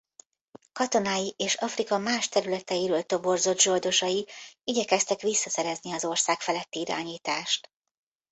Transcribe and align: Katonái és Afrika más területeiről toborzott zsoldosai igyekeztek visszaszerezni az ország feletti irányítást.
Katonái 0.71 1.33
és 1.37 1.55
Afrika 1.55 1.97
más 1.97 2.29
területeiről 2.29 3.03
toborzott 3.03 3.59
zsoldosai 3.59 4.27
igyekeztek 4.63 5.19
visszaszerezni 5.21 5.93
az 5.93 6.05
ország 6.05 6.39
feletti 6.39 6.79
irányítást. 6.79 7.69